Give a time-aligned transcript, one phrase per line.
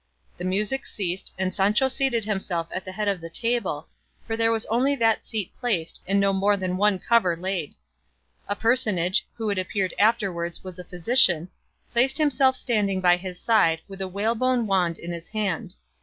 [0.35, 3.87] The music ceased, and Sancho seated himself at the head of the table,
[4.25, 7.75] for there was only that seat placed, and no more than one cover laid.
[8.47, 11.49] A personage, who it appeared afterwards was a physician,
[11.93, 15.75] placed himself standing by his side with a whalebone wand in his hand.